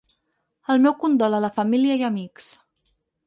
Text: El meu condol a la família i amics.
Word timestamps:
El 0.75 0.79
meu 0.85 0.95
condol 1.03 1.37
a 1.39 1.43
la 1.45 1.51
família 1.59 1.99
i 2.01 2.05
amics. 2.09 2.49